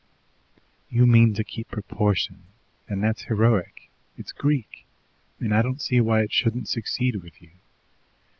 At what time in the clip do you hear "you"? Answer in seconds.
0.89-1.05, 7.39-7.51